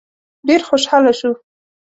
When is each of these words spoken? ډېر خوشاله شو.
ډېر 0.47 0.61
خوشاله 0.67 1.13
شو. 1.19 1.31